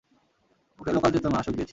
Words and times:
ওকে 0.79 0.91
local 0.95 1.09
চেতনানাশক 1.13 1.53
দিয়েছি। 1.53 1.69